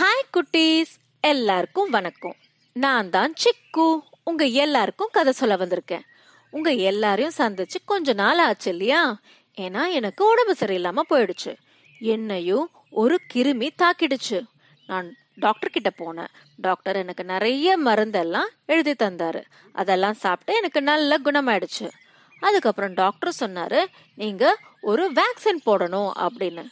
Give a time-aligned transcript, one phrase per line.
[0.00, 0.92] Hi குட்டீஸ்.
[1.20, 2.36] எல்லாருக்கும் வணக்கம்.
[2.72, 3.98] நான் தான் சிக்கு.
[4.24, 6.00] உங்க எல்லாருக்கும் கதை சொல்ல வந்திருக்கேன்.
[6.50, 9.20] உங்க எல்லாரையும் சந்திச்சு கொஞ்ச நாள் ஆச்சு இல்லையா?
[9.56, 11.56] ஏன்னா எனக்கு உடம்பு சரியில்லாம போயிடுச்சு.
[12.00, 14.46] என்னையும் ஒரு கிருமி தாக்கிடுச்சு.
[14.86, 16.28] நான் டாக்டர் கிட்ட போனேன்.
[16.56, 19.44] டாக்டர் எனக்கு நிறைய மருந்தெல்லாம் எழுதி தந்தாரு.
[19.72, 21.90] அதெல்லாம் சாப்பிட்டு எனக்கு நல்ல குணமாயிடுச்சு.
[22.40, 26.66] அதுக்கப்புறம் டாக்டர் சொன்னாரு நீங்க ஒரு வேக்சின் போடணும் அப்படின்னு.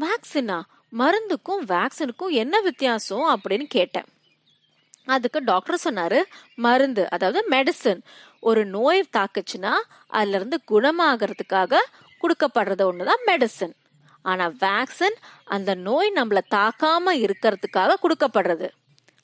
[0.00, 0.62] வேக்சினா?
[0.98, 4.04] மருந்துக்கும் வேக்சினுக்கும் என்ன வித்தியாசம் அப்படின்னு கேட்டேன்.
[5.04, 6.22] அதுக்கு டாக்டர் சொன்னாரு
[6.54, 8.00] மருந்து அதாவது மெடிசன்
[8.40, 9.72] ஒரு நோய் தாக்குச்சுன்னா
[10.06, 11.76] அதுல இருந்து குணமாகறதுக்காக
[12.22, 13.72] கொடுக்கப்படுறது ஒண்ணுதான் மெடிசன்
[14.22, 18.68] ஆனா வேக்சின் அந்த நோய் நம்மள தாக்காம இருக்கிறதுக்காக கொடுக்கப்படுறது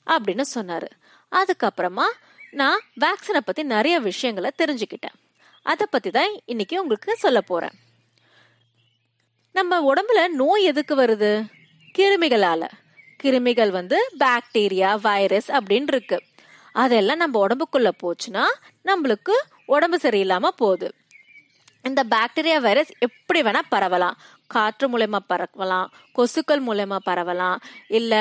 [0.05, 0.87] அப்படின்னு சொன்னாரு.
[1.31, 2.03] அதுக்கப்புறமா
[2.51, 5.17] நான் வேக்சினை பத்தி நிறைய விஷயங்களை தெரிஞ்சுக்கிட்டேன்.
[5.63, 7.75] அதை பத்தி தான் இன்னைக்கு உங்களுக்கு சொல்ல போறேன்.
[9.51, 11.55] நம்ம உடம்புல நோய் எதுக்கு வருது?
[11.97, 12.67] கிருமிகளால.
[13.23, 16.23] கிருமிகள் வந்து பாக்டீரியா வைரஸ் அப்படின்னு இருக்கு
[16.71, 18.43] அதெல்லாம் நம்ம உடம்புக்குள்ள போச்சுன்னா
[18.85, 19.35] நம்மளுக்கு
[19.65, 20.93] உடம்பு சரியில்லாம போகுது.
[21.83, 24.13] இந்த பாக்டீரியா வைரஸ் எப்படி வேணா பரவலாம்.
[24.47, 27.57] காற்று மூலயமா பரவலாம் கொசுக்கள் மூலயமா பரவலாம்
[27.89, 28.13] இல்ல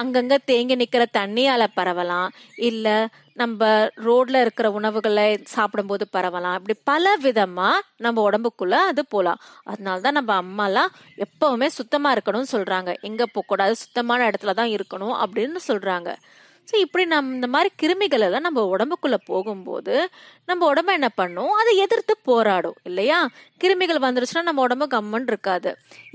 [0.00, 2.28] அங்கங்க தேங்கி நிக்கிற தண்ணியால பரவலாம்
[2.68, 2.86] இல்ல
[3.34, 3.68] நம்ம
[4.06, 6.56] ரோட்ல இருக்கிற உணவுகளை சாப்பிடும்போது பரவலாம்.
[6.58, 9.40] இப்படி பல விதமா நம்ம உடம்புக்குள்ள அது போலாம்.
[9.70, 10.92] அதனாலதான் நம்ம அம்மாலாம்
[11.24, 12.92] எப்பவுமே சுத்தமா இருக்கணும்னு சொல்றாங்க.
[13.00, 16.10] எங்க போகக்கூடாது சுத்தமான இடத்துல தான் இருக்கணும் அப்படின்னு சொல்றாங்க.
[16.68, 19.94] ஸோ இப்படி நம் இந்த மாதிரி கிருமிகள் எல்லாம் நம்ம உடம்புக்குள்ளே போகும்போது
[20.50, 21.52] நம்ம உடம்பு என்ன பண்ணும்?
[21.60, 23.18] அதை எதிர்த்து போராடும் இல்லையா?
[23.62, 25.70] கிருமிகள் வந்துருச்சுன்னா நம்ம உடம்பு கம்மன் இருக்காது.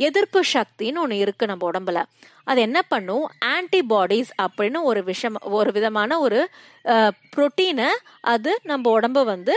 [0.07, 2.01] எதிர்ப்பு சக்தின்னு ஒன்று இருக்குது நம்ம உடம்புல.
[2.49, 3.25] அது என்ன பண்ணும்?
[3.53, 6.41] ஆன்டிபாடிஸ் அப்படின்னு ஒரு விஷம் ஒரு விதமான ஒரு
[7.35, 7.89] புரோட்டீனை
[8.33, 9.55] அது நம்ம உடம்பு வந்து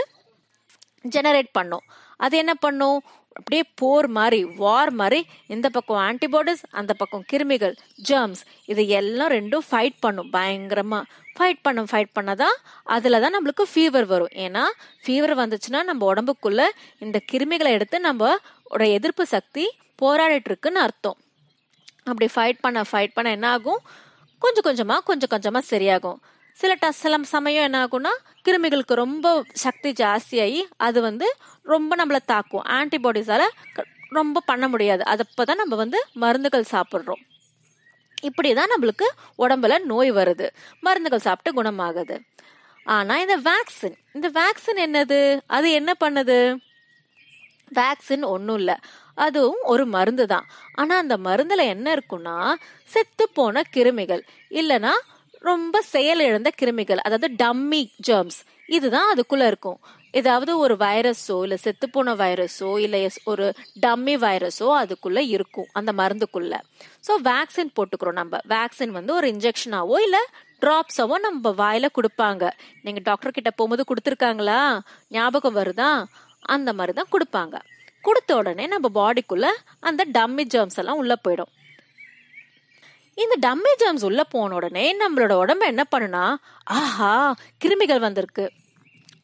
[1.15, 1.85] ஜெனரேட் பண்ணும்.
[2.25, 2.99] அது என்ன பண்ணும்?
[3.37, 5.19] அப்படியே போர் மாதிரி வார் மாதிரி
[5.53, 7.75] இந்த பக்கம் ஆன்டிபாடிஸ் அந்த பக்கம் கிருமிகள்
[8.09, 10.99] ஜெர்ம்ஸ் இது எல்லாம் ரெண்டும் ஃபைட் பண்ணும் பயங்கரமா.
[11.37, 12.57] ஃபைட் பண்ணும் ஃபைட் பண்ணதான்
[12.95, 14.33] அதுல தான் நம்மளுக்கு ஃபீவர் வரும்.
[14.45, 14.63] ஏன்னா
[15.05, 16.63] ஃபீவர் வந்துச்சுன்னா நம்ம உடம்புக்குள்ள
[17.05, 18.37] இந்த கிருமிகளை எடுத்து நம்ம
[18.97, 19.65] எதிர்ப்பு சக்தி
[20.01, 21.17] போராடிட்டு இருக்குன்னு அர்த்தம்.
[22.09, 23.81] அப்படி ஃபைட் பண்ண ஃபைட் பண்ண என்ன ஆகும்?
[24.43, 26.19] கொஞ்சம் கொஞ்சமா கொஞ்சம் கொஞ்சமா சரியாகும்.
[26.57, 28.11] சில ட சில சமயம் என்ன ஆகும்னா
[28.45, 31.27] கிருமிகளுக்கு ரொம்ப சக்தி ஜாஸ்தியாகி அது வந்து
[31.65, 32.65] ரொம்ப நம்மளை தாக்கும்.
[32.69, 33.43] ஆன்டிபாடிஸால
[34.09, 35.03] ரொம்ப பண்ண முடியாது.
[35.07, 37.21] அதப்பதான் நம்ம வந்து மருந்துகள் சாப்பிட்றோம்.
[38.23, 40.47] இப்படிதான் நம்மளுக்கு உடம்புல நோய் வருது.
[40.79, 42.15] மருந்துகள் சாப்பிட்டு குணமாகுது.
[42.85, 45.19] ஆனா இந்த வேக்சின் இந்த வேக்சின் என்னது?
[45.47, 46.37] அது என்ன பண்ணுது?
[47.71, 48.75] வேக்சின் ஒன்றும் இல்லை.
[49.17, 52.37] அதுவும் ஒரு மருந்து தான் ஆனா அந்த மருந்துல என்ன இருக்குன்னா
[52.85, 54.23] செத்து போன கிருமிகள்.
[54.51, 54.93] இல்லைன்னா
[55.43, 59.79] ரொம்ப செயலிழந்த கிருமிகள் அதாவது டம்மி ஜெர்ம்ஸ் இதுதான் அதுக்குள்ள இருக்கும்.
[60.11, 63.45] ஏதாவது ஒரு வைரஸோ இல்ல செத்துப்போன வைரஸோ இல்ல ஒரு
[63.81, 66.53] டம்மி வைரஸோ அதுக்குள்ள இருக்கும் அந்த மருந்துக்குள்ள.
[67.07, 68.39] ஸோ வேக்சின் போட்டுக்கிறோம் நம்ம.
[68.47, 70.19] வேக்சின் வந்து ஒரு இன்ஜெக்ஷனாவோ இல்ல
[70.61, 72.43] டிராப்ஸாவோ நம்ம வாயில கொடுப்பாங்க.
[72.81, 74.61] நீங்க டாக்டர் கிட்ட போகும்போது கொடுத்துருக்காங்களா?
[75.09, 75.91] ஞாபகம் வருதா?
[76.55, 77.55] அந்த மாதிரி தான் கொடுப்பாங்க.
[78.01, 79.47] கொடுத்த உடனே நம்ம பாடிக்குள்ள
[79.79, 81.51] அந்த டம்மி ஜெர்ம்ஸ் எல்லாம் உள்ள போயிடும்.
[83.15, 86.23] இந்த டம்மே ஜெர்ம்ஸ் உள்ள போன உடனே நம்மளோட உடம்பு என்ன பண்ணுனா
[86.63, 87.35] ஆஹா
[87.65, 88.45] கிருமிகள் வந்திருக்கு.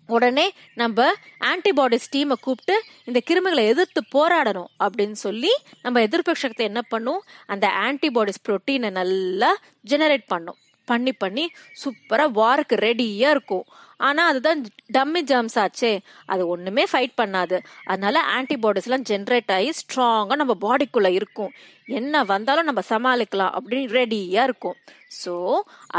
[0.07, 1.07] உடனே நம்ம
[1.49, 5.51] ஆன்டிபாடிஸ் டீமை கூப்பிட்டு இந்த கிருமிகளை எதிர்த்து போராடணும் அப்படின்னு சொல்லி
[5.81, 7.21] நம்ம எதிர்ப்பு சக்தி என்ன பண்ணும்?
[7.45, 9.51] அந்த ஆன்டிபாடிஸ் புரோட்டீனை நல்லா
[9.87, 10.57] ஜெனரேட் பண்ணும்.
[10.85, 11.45] பண்ணி பண்ணி
[11.81, 13.65] சூப்பராக வாருக்கு ரெடியாக இருக்கும்.
[13.99, 14.59] ஆனா அதுதான்
[14.93, 15.91] டம்மி ஜாம்ஸ் ஆச்சே.
[16.25, 17.57] அது ஒண்ணுமே ஃபைட் பண்ணாது.
[17.85, 21.51] அதனால ஆன்டிபாடிஸ் எல்லாம் ஜென்ரேட் ஆகி ஸ்ட்ராங்கா நம்ம பாடிக்குள்ள இருக்கும்.
[21.99, 24.77] என்ன வந்தாலும் நம்ம சமாளிக்கலாம் அப்படின்னு ரெடியா இருக்கும்.
[25.23, 25.33] ஸோ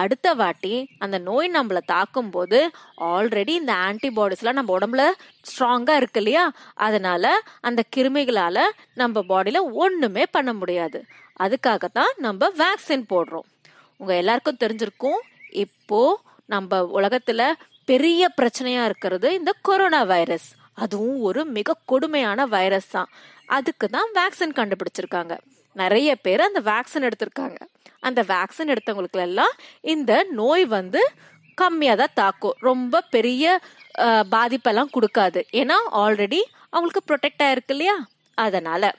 [0.02, 2.58] அடுத்த வாட்டி அந்த நோய் நம்மளை தாக்கும் போது
[3.12, 5.04] ஆல்ரெடி இந்த ஆன்டிபாடிஸ்லாம் நம்ம உடம்புல
[5.50, 6.44] ஸ்ட்ராங்காக இருக்கு இல்லையா?
[6.74, 8.62] அதனால அந்த கிருமிகளால்
[8.94, 11.00] நம்ம பாடியில் ஒன்றுமே பண்ண முடியாது.
[11.40, 13.48] அதுக்காகத்தான் நம்ம வேக்சின் போடுறோம்.
[13.96, 15.20] உங்கள் எல்லாருக்கும் தெரிஞ்சிருக்கும்.
[15.64, 16.00] இப்போ
[16.46, 17.44] நம்ம உலகத்தில்
[17.90, 20.48] பெரிய பிரச்சனையா இருக்கிறது இந்த கொரோனா வைரஸ்
[20.84, 23.08] அதுவும் ஒரு மிக கொடுமையான வைரஸ் தான்.
[23.56, 25.34] அதுக்கு தான் வேக்சின் கண்டுபிடிச்சிருக்காங்க.
[25.80, 27.58] நிறைய பேர் அந்த வேக்சின் எடுத்திருக்காங்க.
[28.08, 29.54] அந்த வேக்சின் எடுத்தவங்களுக்கு எல்லாம்
[29.94, 31.00] இந்த நோய் வந்து
[31.60, 32.56] கம்மியாக தான் தாக்கும்.
[32.68, 33.44] ரொம்ப பெரிய
[34.36, 35.40] பாதிப்பெல்லாம் கொடுக்காது.
[35.60, 36.40] ஏன்னா ஆல்ரெடி
[36.74, 37.96] அவங்களுக்கு ப்ரொடெக்ட் ஆயிருக்கு இல்லையா?
[38.38, 38.92] அதனால.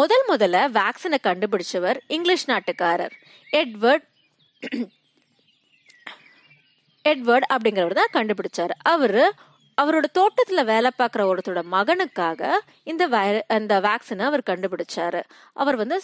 [0.00, 3.14] முதல் முதல்ல வேக்சினை கண்டுபிடிச்சவர் இங்கிலீஷ் நாட்டுக்காரர்.
[3.60, 4.06] எட்வர்ட்
[7.04, 8.74] எட்வர்ட் அப்படிங்கிறவர் தான் கண்டுபிடிச்சார்.
[8.94, 9.24] அவரு
[9.78, 12.50] அவரோட தோட்டத்துல வேலை பார்க்குற ஒருத்தரோட மகனுக்காக
[12.90, 13.24] இந்த வை
[13.56, 15.20] அந்த வேக்சினை அவர் கண்டுபிடிச்சாரு.
[15.62, 15.98] அவர் வந்து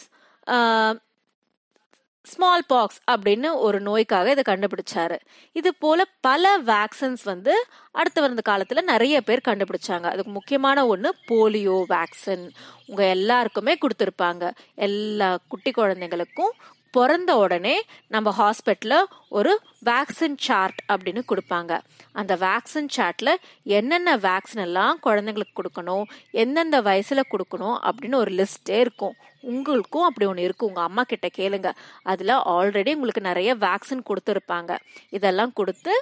[2.27, 5.17] ஸ்மால் பாக்ஸ் அப்படின்னு ஒரு நோய்க்காக இதை கண்டுபிடிச்சாரு.
[5.57, 7.53] இது போல பல வேக்சின்ஸ் வந்து
[8.01, 10.07] அடுத்து வந்த காலத்துல நிறைய பேர் கண்டுபிடிச்சாங்க.
[10.13, 12.45] அதுக்கு முக்கியமான ஒன்று போலியோ வேக்சின்
[12.89, 14.45] உங்க எல்லாருக்குமே கொடுத்துருப்பாங்க.
[14.89, 16.53] எல்லா குட்டி குழந்தைங்களுக்கும்
[16.97, 17.75] பிறந்த உடனே
[18.15, 19.53] நம்ம ஹாஸ்பிட்டலில் ஒரு
[19.89, 21.73] வேக்சின் சார்ட் அப்படின்னு கொடுப்பாங்க.
[22.13, 23.33] அந்த வேக்சின் சார்ட்டில்
[23.79, 26.05] என்னென்ன வேக்சின் எல்லாம் குழந்தைங்களுக்கு கொடுக்கணும்
[26.43, 29.15] எந்தெந்த வயசில் கொடுக்கணும் அப்படின்னு ஒரு லிஸ்ட்டே இருக்கும்.
[29.53, 31.71] உங்களுக்கும் அப்படி ஒன்று இருக்கும் உங்கள் அம்மா கிட்ட கேளுங்க.
[32.03, 34.73] அதில் ஆல்ரெடி உங்களுக்கு நிறைய வேக்சின் கொடுத்துருப்பாங்க.
[35.11, 35.95] இதெல்லாம் கொடுத்து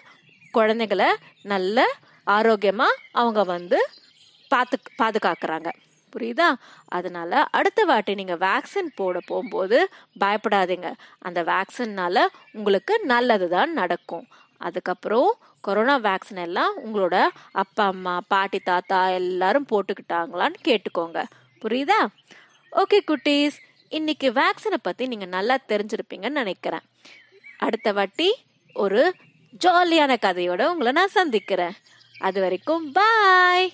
[0.59, 1.11] குழந்தைகளை
[1.43, 1.85] நல்ல
[2.37, 3.79] ஆரோக்கியமாக அவங்க வந்து
[4.49, 5.69] பாத்து பாதுகாக்கிறாங்க.
[6.17, 6.55] புரியுதா?
[6.89, 9.89] அதனால அடுத்த வாட்டி நீங்க வேக்சின் போட போகும்போது
[10.21, 10.93] பயப்படாதீங்க.
[11.19, 14.27] அந்த வேக்சின்னால உங்களுக்கு நல்லது தான் நடக்கும்.
[14.57, 21.25] அதுக்கப்புறம் கொரோனா வேக்சின் எல்லாம் உங்களோட அப்பா அம்மா பாட்டி தாத்தா எல்லாரும் போட்டுக்கிட்டாங்களான்னு கேட்டுக்கோங்க.
[21.63, 22.07] புரியுதா?
[22.73, 23.59] ஓகே குட்டீஸ்.
[23.89, 26.81] இன்னைக்கு வேக்சினை பத்தி நீங்க நல்லா தெரிஞ்சிருப்பீங்கன்னு நினைக்கிறேன்.
[27.59, 28.35] அடுத்த வாட்டி
[28.75, 29.15] ஒரு
[29.65, 31.73] ஜாலியான கதையோட உங்களை நான் சந்திக்கிறேன்.
[32.21, 33.73] அது வரைக்கும் பாய்